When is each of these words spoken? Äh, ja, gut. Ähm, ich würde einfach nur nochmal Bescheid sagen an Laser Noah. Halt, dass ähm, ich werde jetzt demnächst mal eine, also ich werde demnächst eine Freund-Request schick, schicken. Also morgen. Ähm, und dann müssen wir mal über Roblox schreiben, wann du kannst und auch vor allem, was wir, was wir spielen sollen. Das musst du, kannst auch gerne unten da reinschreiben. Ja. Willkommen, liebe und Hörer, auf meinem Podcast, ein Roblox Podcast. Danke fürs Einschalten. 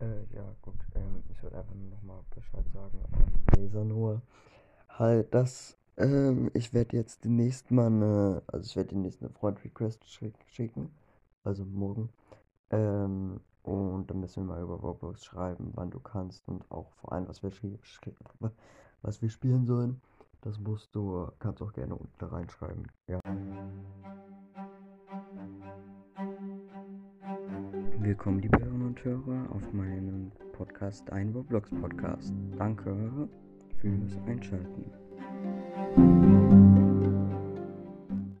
Äh, 0.00 0.34
ja, 0.34 0.44
gut. 0.62 0.76
Ähm, 0.94 1.22
ich 1.28 1.42
würde 1.42 1.58
einfach 1.58 1.74
nur 1.74 1.90
nochmal 1.90 2.20
Bescheid 2.34 2.64
sagen 2.72 2.98
an 3.12 3.32
Laser 3.56 3.84
Noah. 3.84 4.22
Halt, 4.88 5.34
dass 5.34 5.76
ähm, 5.96 6.50
ich 6.54 6.72
werde 6.72 6.96
jetzt 6.96 7.24
demnächst 7.24 7.70
mal 7.70 7.86
eine, 7.86 8.42
also 8.46 8.64
ich 8.64 8.76
werde 8.76 8.90
demnächst 8.90 9.20
eine 9.20 9.30
Freund-Request 9.30 10.08
schick, 10.08 10.34
schicken. 10.46 10.90
Also 11.42 11.64
morgen. 11.64 12.10
Ähm, 12.70 13.40
und 13.64 14.08
dann 14.08 14.20
müssen 14.20 14.46
wir 14.46 14.54
mal 14.54 14.62
über 14.62 14.76
Roblox 14.76 15.24
schreiben, 15.24 15.72
wann 15.74 15.90
du 15.90 15.98
kannst 15.98 16.46
und 16.48 16.70
auch 16.70 16.90
vor 17.00 17.12
allem, 17.12 17.28
was 17.28 17.42
wir, 17.42 17.50
was 19.02 19.20
wir 19.20 19.30
spielen 19.30 19.66
sollen. 19.66 20.00
Das 20.42 20.58
musst 20.60 20.94
du, 20.94 21.28
kannst 21.40 21.60
auch 21.60 21.72
gerne 21.72 21.96
unten 21.96 22.14
da 22.18 22.28
reinschreiben. 22.28 22.86
Ja. 23.08 23.20
Willkommen, 27.98 28.38
liebe 28.38 28.58
und 28.88 29.04
Hörer, 29.04 29.52
auf 29.52 29.72
meinem 29.74 30.32
Podcast, 30.52 31.12
ein 31.12 31.28
Roblox 31.34 31.70
Podcast. 31.70 32.32
Danke 32.56 33.28
fürs 33.82 34.16
Einschalten. 34.26 35.07